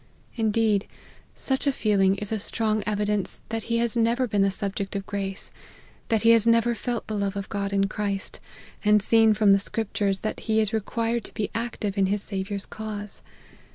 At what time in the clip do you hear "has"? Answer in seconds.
3.77-3.95, 6.31-6.47